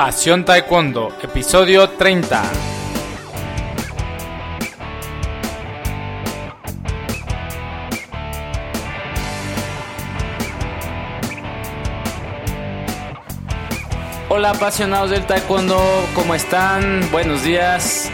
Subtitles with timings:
[0.00, 2.42] Pasión Taekwondo, episodio 30.
[14.30, 15.78] Hola apasionados del Taekwondo,
[16.14, 17.06] ¿cómo están?
[17.12, 18.10] Buenos días.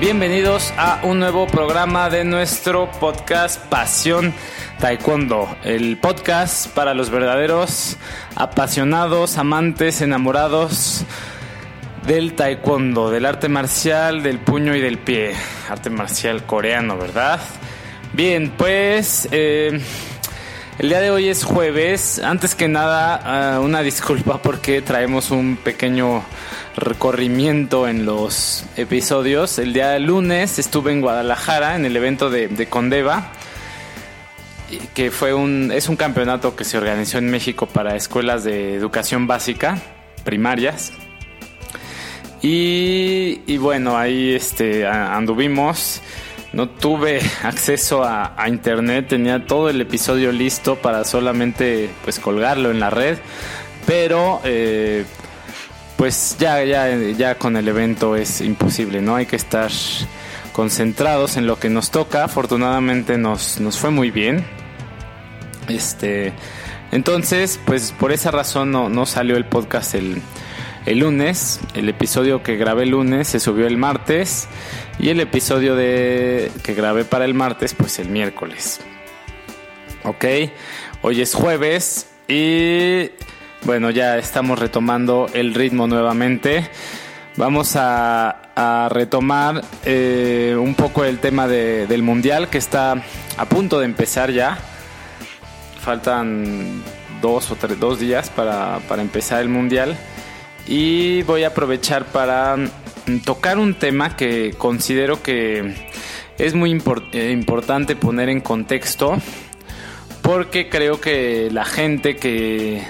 [0.00, 4.55] Bienvenidos a un nuevo programa de nuestro podcast Pasión Taekwondo,
[5.64, 7.96] el podcast para los verdaderos
[8.36, 11.04] apasionados, amantes, enamorados
[12.06, 15.34] del taekwondo, del arte marcial, del puño y del pie,
[15.68, 17.40] arte marcial coreano, ¿verdad?
[18.12, 19.80] Bien, pues eh,
[20.78, 22.20] el día de hoy es jueves.
[22.20, 26.22] Antes que nada, uh, una disculpa porque traemos un pequeño
[26.76, 29.58] recorrimiento en los episodios.
[29.58, 33.32] El día lunes estuve en Guadalajara en el evento de, de Condeva
[34.94, 39.26] que fue un es un campeonato que se organizó en México para escuelas de educación
[39.26, 39.78] básica
[40.24, 40.92] primarias
[42.42, 46.02] y, y bueno ahí este anduvimos
[46.52, 52.80] no tuve acceso a, internet tenía todo el episodio listo para solamente pues colgarlo en
[52.80, 53.18] la red
[53.86, 55.04] pero eh,
[55.96, 59.70] pues ya ya ya con el evento es imposible no hay que estar
[60.56, 62.24] concentrados en lo que nos toca.
[62.24, 64.42] Afortunadamente nos, nos fue muy bien.
[65.68, 66.32] Este,
[66.92, 70.22] entonces, pues por esa razón no, no salió el podcast el,
[70.86, 71.60] el, lunes.
[71.74, 74.48] El episodio que grabé el lunes se subió el martes.
[74.98, 78.80] Y el episodio de que grabé para el martes, pues el miércoles.
[80.04, 80.24] Ok,
[81.02, 83.10] hoy es jueves y
[83.64, 86.70] bueno, ya estamos retomando el ritmo nuevamente.
[87.36, 93.02] Vamos a, a retomar eh, un poco el tema de, del mundial que está
[93.36, 94.58] a punto de empezar ya.
[95.86, 96.82] Faltan
[97.22, 99.96] dos o tres, dos días para, para empezar el mundial.
[100.66, 102.56] Y voy a aprovechar para
[103.24, 105.76] tocar un tema que considero que
[106.38, 109.16] es muy eh, importante poner en contexto.
[110.22, 112.82] Porque creo que la gente que,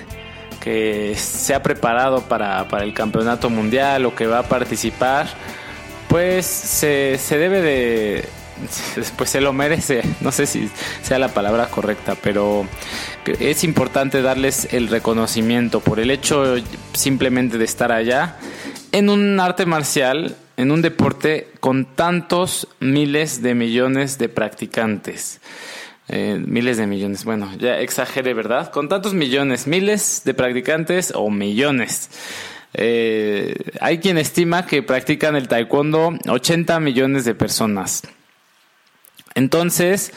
[0.59, 5.27] que se ha preparado para, para, el campeonato mundial o que va a participar,
[6.09, 8.25] pues se, se debe de,
[9.17, 10.71] pues se lo merece, no sé si
[11.03, 12.67] sea la palabra correcta, pero
[13.39, 16.57] es importante darles el reconocimiento por el hecho
[16.93, 18.37] simplemente de estar allá
[18.93, 25.41] en un arte marcial, en un deporte con tantos miles de millones de practicantes.
[26.09, 28.71] Eh, miles de millones, bueno, ya exageré, ¿verdad?
[28.71, 32.11] Con tantos millones, miles de practicantes o millones.
[32.75, 38.03] Eh, hay quien estima que practican el taekwondo 80 millones de personas.
[39.37, 40.15] Entonces,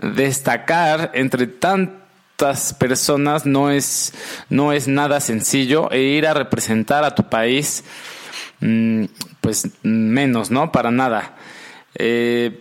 [0.00, 4.14] destacar entre tantas personas no es,
[4.48, 7.84] no es nada sencillo e ir a representar a tu país,
[8.60, 9.06] mmm,
[9.40, 10.70] pues menos, ¿no?
[10.70, 11.34] Para nada.
[11.96, 12.60] Eh,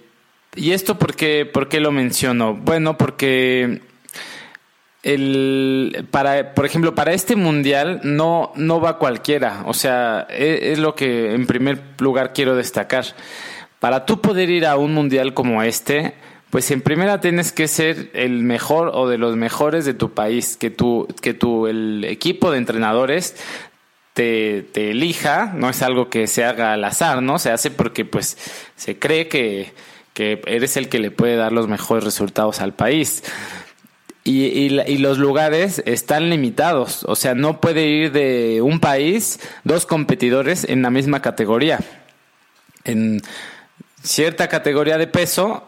[0.56, 2.56] ¿Y esto por qué, lo menciono?
[2.56, 3.84] Bueno, porque
[5.04, 10.80] el para por ejemplo para este mundial no no va cualquiera o sea es, es,
[10.80, 13.06] lo que en primer lugar quiero destacar
[13.80, 16.14] para tú poder ir a un mundial como este
[16.50, 20.58] pues en primera tienes que ser el mejor o de los mejores de tu país
[20.58, 23.36] que tu que tu el equipo de entrenadores
[24.14, 25.54] te, elija.
[25.56, 28.38] No es algo que se haga al azar no se hace porque pues
[28.76, 29.74] se cree que
[30.14, 33.24] que eres el que le puede dar los mejores resultados al país.
[34.26, 39.40] Y, y, y, los lugares están limitados, o sea, no puede ir de un país
[39.64, 41.80] dos competidores en la misma categoría.
[42.84, 43.22] En
[44.04, 45.68] cierta categoría de peso,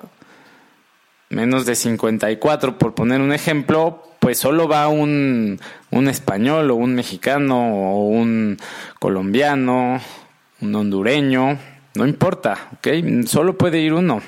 [1.30, 5.60] menos de 54, por poner un ejemplo, pues solo va un,
[5.90, 8.58] un español o un mexicano o un
[9.00, 10.02] colombiano,
[10.62, 11.58] un hondureño,
[11.96, 13.26] no importa, ¿ok?
[13.26, 14.22] Solo puede ir uno.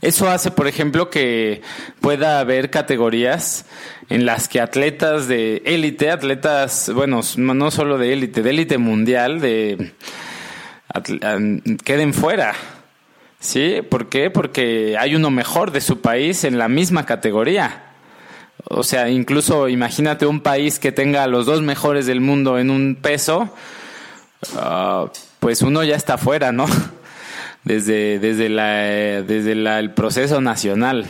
[0.00, 1.62] Eso hace, por ejemplo, que
[2.00, 3.66] pueda haber categorías
[4.08, 9.40] en las que atletas de élite, atletas, bueno, no solo de élite, de élite mundial,
[9.40, 9.92] de
[11.84, 12.54] queden fuera.
[13.40, 13.82] ¿Sí?
[13.88, 14.30] ¿Por qué?
[14.30, 17.84] Porque hay uno mejor de su país en la misma categoría.
[18.64, 22.70] O sea, incluso imagínate un país que tenga a los dos mejores del mundo en
[22.70, 23.54] un peso,
[24.54, 25.08] uh,
[25.38, 26.66] pues uno ya está fuera, ¿no?
[27.64, 28.72] desde, desde, la,
[29.22, 31.08] desde la, el proceso nacional.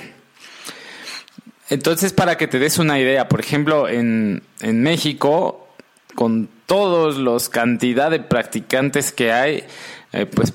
[1.71, 5.68] Entonces, para que te des una idea, por ejemplo, en, en México,
[6.19, 9.63] con todos los cantidad de practicantes que hay,
[10.13, 10.53] eh, pues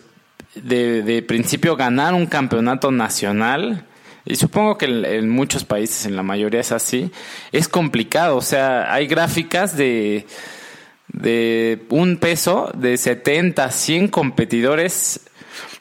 [0.56, 3.86] de, principio ganar un campeonato nacional,
[4.26, 7.12] y supongo que en, en, muchos países, en la mayoría es así,
[7.54, 8.36] es complicado.
[8.36, 10.26] O sea, hay gráficas de
[11.14, 15.22] de un peso de 70, 100 competidores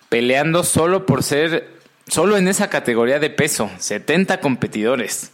[0.09, 1.71] peleando solo por ser,
[2.07, 5.33] solo en esa categoría de peso, 70 competidores.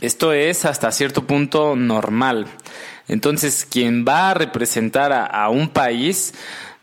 [0.00, 2.46] Esto es hasta cierto punto normal.
[3.08, 6.34] Entonces, quien va a representar a, un país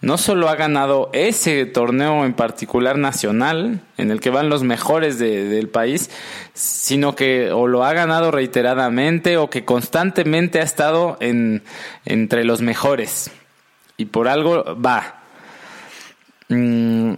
[0.01, 5.17] no solo ha ganado ese torneo en particular nacional, en el que van los mejores
[5.17, 6.09] del país,
[6.53, 11.63] sino que o lo ha ganado reiteradamente o que constantemente ha estado en,
[12.03, 13.31] entre los mejores.
[13.95, 15.21] Y por algo va.
[16.49, 17.13] Mm,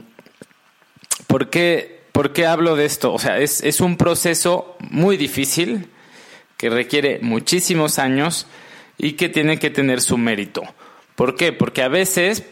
[1.25, 3.14] ¿Por qué, ¿Por qué hablo de esto?
[3.14, 5.88] O sea, es, es un proceso muy difícil
[6.58, 8.48] que requiere muchísimos años
[8.98, 10.64] y que tiene que tener su mérito.
[11.14, 11.54] ¿Por qué?
[11.54, 12.44] Porque a veces,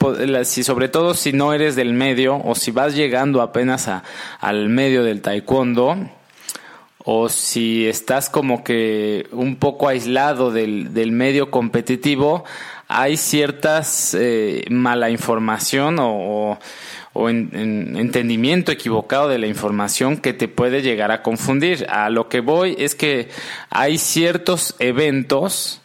[0.44, 4.04] si sobre todo si no eres del medio o si vas llegando apenas a,
[4.40, 6.12] al medio del taekwondo
[7.04, 12.44] o si estás como que un poco aislado del, del medio competitivo,
[12.88, 16.60] hay ciertas eh, mala información o, o
[17.30, 21.86] en, entendimiento equivocado de la información que te puede llegar a confundir.
[21.90, 23.30] A lo que voy es que
[23.70, 25.82] hay ciertos eventos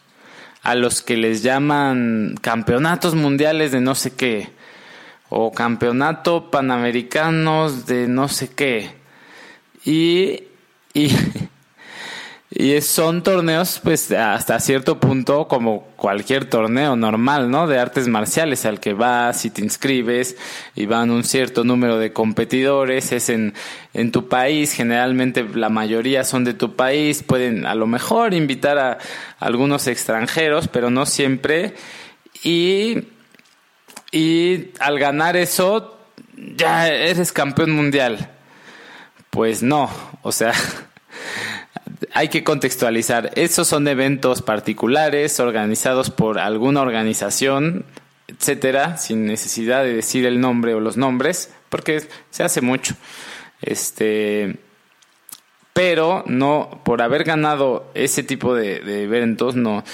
[0.62, 4.50] a los que les llaman campeonatos mundiales de no sé qué
[5.28, 8.90] o campeonato panamericanos de no sé qué
[9.84, 10.42] y
[12.52, 17.68] Y son torneos, pues, hasta cierto punto como cualquier torneo normal, ¿no?
[17.68, 20.36] De artes marciales al que vas y te inscribes
[20.74, 23.54] y van un cierto número de competidores, es en,
[23.94, 28.78] en tu país, generalmente la mayoría son de tu país, pueden a lo mejor invitar
[28.78, 28.98] a,
[29.38, 31.74] algunos extranjeros, pero no siempre.
[32.42, 33.04] Y,
[34.10, 36.00] y al ganar eso,
[36.56, 38.28] ya eres campeón mundial.
[39.30, 39.88] Pues no,
[40.22, 40.52] o sea...
[42.12, 43.30] hay que contextualizar.
[43.34, 47.84] Esos son eventos particulares organizados por alguna organización,
[48.28, 52.94] etcétera, sin necesidad de decir el nombre o los nombres, porque se hace mucho.
[53.62, 54.56] Este,
[55.72, 59.84] pero no, por haber ganado ese tipo de, eventos, no,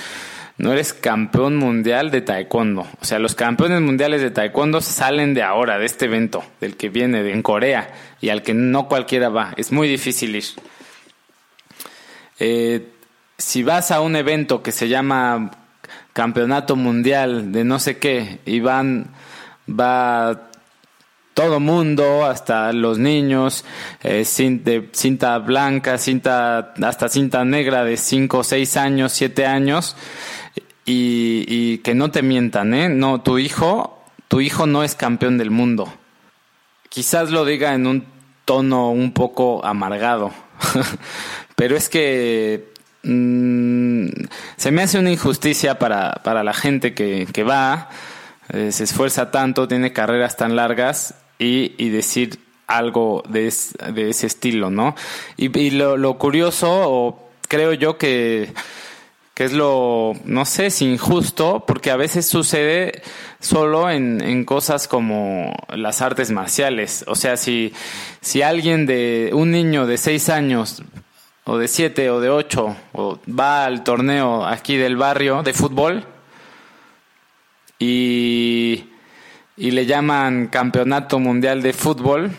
[0.58, 2.86] no eres campeón mundial de taekwondo.
[3.00, 6.88] O sea, los campeones mundiales de taekwondo salen de ahora, de este evento, del que
[6.88, 9.52] viene de en Corea, y al que no cualquiera va.
[9.56, 10.44] Es muy difícil ir.
[12.38, 12.92] Eh,
[13.38, 15.50] si vas a un evento que se llama
[16.12, 19.08] Campeonato Mundial de no sé qué y van,
[19.68, 20.50] va
[21.36, 23.66] todo mundo, hasta los niños,
[24.02, 24.24] eh,
[24.64, 29.96] de cinta blanca, cinta, hasta cinta negra de 5, 6 años, 7 años,
[30.86, 32.88] y, y, que no te mientan, ¿eh?
[32.88, 35.92] No, tu hijo, tu hijo no es campeón del mundo.
[36.88, 38.06] Quizás lo diga en un
[38.46, 40.32] tono un poco amargado,
[41.56, 42.68] Pero es que
[43.02, 44.08] mm,
[44.56, 47.88] se me hace una injusticia para, para la gente que, que va,
[48.50, 53.52] eh, se esfuerza tanto, tiene carreras tan largas y, y decir algo de,
[53.92, 54.94] de, ese estilo, ¿no?
[55.36, 58.52] Y, y lo, lo, curioso, o creo yo que,
[59.34, 63.02] que es lo, no sé, es injusto, porque a veces sucede
[63.40, 67.04] solo en, en cosas como las artes marciales.
[67.06, 67.72] O sea, si,
[68.20, 70.82] si alguien de, un niño de seis años
[71.46, 76.04] o de siete o de ocho o va al torneo aquí del barrio de fútbol
[77.78, 78.84] y,
[79.56, 82.32] y le llaman campeonato mundial de fútbol,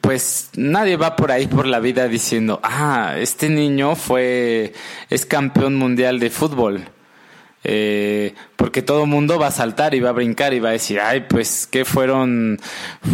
[0.00, 4.72] pues nadie va por ahí por la vida diciendo, ah, este niño fue,
[5.10, 6.84] es campeón mundial de fútbol.
[7.68, 11.00] Eh, porque todo mundo va a saltar y va a brincar y va a decir,
[11.00, 12.60] ay, pues, ¿qué fueron?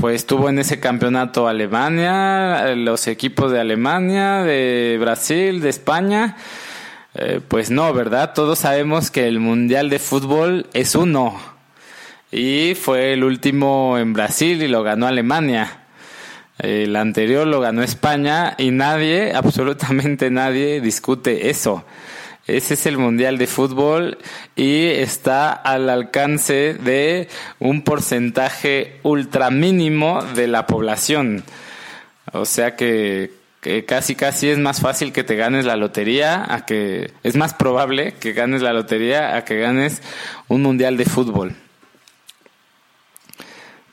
[0.02, 6.36] Pues estuvo en ese campeonato Alemania, los equipos de Alemania, de Brasil, de España.
[7.14, 8.34] Eh, pues no, ¿verdad?
[8.34, 11.40] Todos sabemos que el Mundial de Fútbol es uno.
[12.30, 15.78] Y fue el último en Brasil y lo ganó Alemania.
[16.58, 21.86] El anterior lo ganó España y nadie, absolutamente nadie, discute eso.
[22.46, 24.18] Ese es el Mundial de Fútbol
[24.56, 27.28] y está al alcance de
[27.60, 31.44] un porcentaje ultra mínimo de la población.
[32.32, 33.30] O sea que,
[33.86, 38.14] casi casi es más fácil que te ganes la lotería a que es más probable
[38.14, 40.02] que ganes la lotería a que ganes
[40.48, 41.54] un Mundial de Fútbol.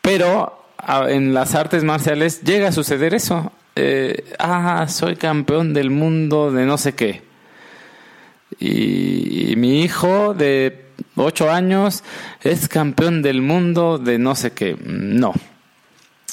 [0.02, 0.66] Pero
[1.08, 3.52] en las artes marciales llega a suceder eso.
[3.76, 7.29] Eh, ah, soy campeón del mundo de no sé qué
[8.58, 12.04] y, mi hijo de 8 años
[12.42, 14.78] es campeón del mundo de no sé qué.
[14.84, 15.34] No.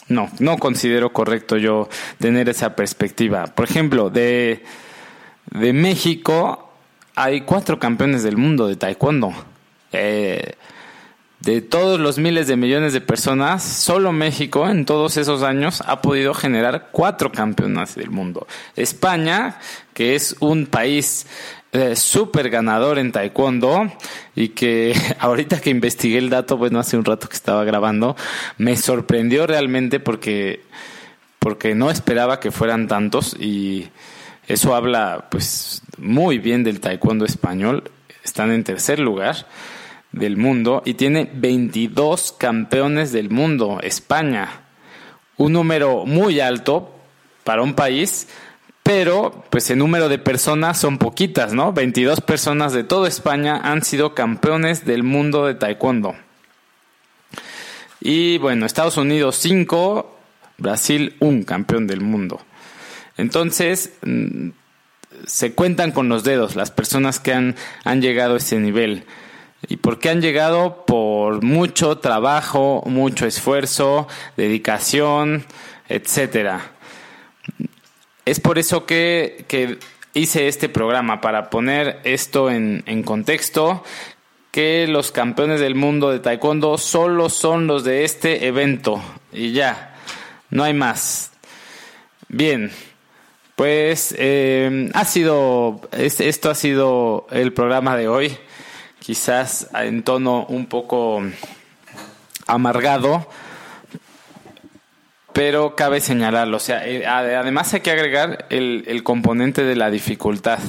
[0.08, 3.46] No, no considero correcto yo tener esa perspectiva.
[3.46, 4.64] Por ejemplo, de,
[5.50, 6.72] de México
[7.16, 9.32] hay cuatro campeones del mundo de taekwondo.
[9.92, 10.54] Eh,
[11.40, 16.00] de todos los miles de millones de personas, solo México en todos esos años ha
[16.00, 18.46] podido generar cuatro campeonas del mundo.
[18.74, 19.58] España,
[19.92, 21.26] que es un país
[21.76, 23.92] eh, súper ganador en taekwondo
[24.34, 28.16] y que ahorita que investigué el dato, bueno, hace un rato que estaba grabando,
[28.58, 30.64] me sorprendió realmente porque,
[31.38, 33.88] porque no esperaba que fueran tantos y
[34.48, 37.90] eso habla pues muy bien del taekwondo español.
[38.24, 39.46] Están en tercer lugar
[40.12, 44.48] del mundo y tiene 22 campeones del mundo, España.
[45.36, 46.92] Un número muy alto
[47.44, 48.28] para un país,
[48.86, 51.72] pero pues el número de personas son poquitas, ¿no?
[51.72, 56.14] 22 personas de toda España han sido campeones del mundo de taekwondo.
[58.00, 60.16] Y bueno, Estados Unidos 5,
[60.58, 62.40] Brasil un campeón del mundo.
[63.16, 64.50] Entonces, mm,
[65.26, 69.02] se cuentan con los dedos las personas que han, han llegado a ese nivel.
[69.66, 70.84] ¿Y por qué han llegado?
[70.86, 75.44] Por mucho trabajo, mucho esfuerzo, dedicación,
[75.88, 76.75] etcétera.
[78.26, 79.78] Es por eso que,
[80.12, 83.82] hice este programa, para poner esto en, en contexto,
[84.50, 89.02] que los campeones del mundo de taekwondo solo son los de este evento.
[89.32, 89.94] Y ya,
[90.50, 91.32] no hay más.
[92.28, 92.70] Bien,
[93.56, 98.36] pues eh, ha sido, esto ha sido el programa de hoy
[98.98, 101.22] quizás en tono un poco
[102.46, 103.28] amargado,
[105.36, 106.56] pero cabe señalarlo.
[106.56, 110.60] O sea, eh, además hay que agregar el, componente de la dificultad.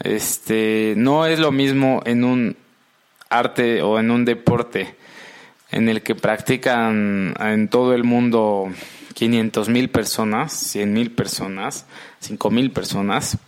[0.00, 2.56] Este, no es lo mismo en un
[3.28, 4.96] arte o en un deporte
[5.70, 8.72] en el que practican en todo el mundo
[9.14, 11.86] 500 mil personas, 100 mil personas,
[12.18, 13.38] 5 mil personas,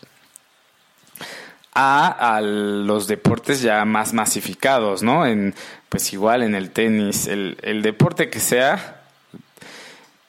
[1.75, 5.27] a, los deportes ya más masificados, ¿no?
[5.27, 5.53] En,
[5.89, 9.02] pues igual en el tenis, el, el deporte que sea,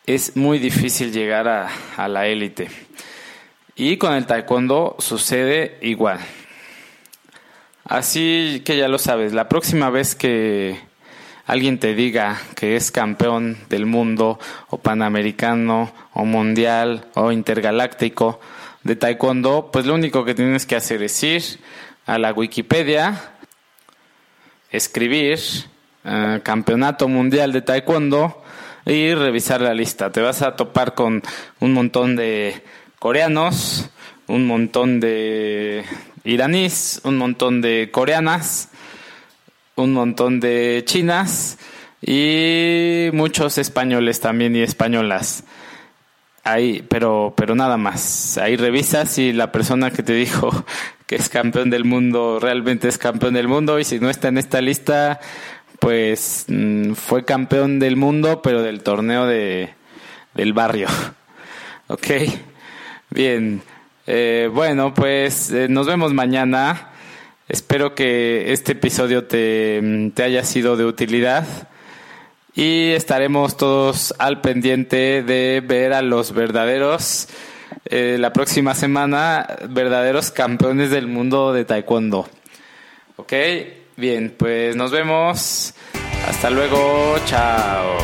[0.05, 2.69] es muy difícil llegar a, a la élite.
[3.75, 6.19] Y con el taekwondo sucede igual.
[7.85, 10.79] Así que ya lo sabes, la próxima vez que
[11.45, 18.39] alguien te diga que es campeón del mundo o panamericano o mundial o intergaláctico,
[18.83, 21.43] de taekwondo, pues lo único que tienes que hacer es ir
[22.05, 23.31] a la Wikipedia,
[24.69, 25.39] escribir
[26.03, 28.43] eh, Campeonato Mundial de Taekwondo
[28.85, 30.11] y revisar la lista.
[30.11, 31.21] Te vas a topar con
[31.59, 32.63] un montón de
[32.99, 33.89] coreanos,
[34.27, 35.83] un montón de
[36.23, 38.69] iraníes, un montón de coreanas,
[39.75, 41.57] un montón de chinas
[42.01, 45.43] y muchos españoles también y españolas.
[46.45, 48.37] Ahí, pero, pero nada más.
[48.37, 50.65] Ahí revisas si la persona que te dijo
[51.07, 54.37] que es campeón del mundo realmente es campeón del mundo y si no está en
[54.37, 55.21] esta lista,
[55.83, 59.73] pues mm, fue campeón del mundo, pero del torneo de,
[60.33, 60.87] del barrio.
[61.87, 62.07] ok,
[63.09, 63.61] bien.
[64.07, 66.93] Eh, bueno, pues eh, nos vemos mañana.
[67.49, 71.45] Espero que este episodio te, te haya sido de utilidad
[72.55, 77.27] y estaremos todos al pendiente de ver a los verdaderos
[77.83, 82.29] eh, la próxima semana verdaderos campeones del mundo de taekwondo.
[83.17, 83.33] Ok,
[83.97, 85.73] bien, pues nos vemos.
[86.27, 87.97] Hasta luego, chao.